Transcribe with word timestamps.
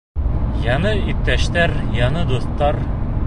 Яңы 0.63 0.93
иптәштәр, 1.13 1.75
яңы 2.01 2.25
дуҫтар... 2.33 2.81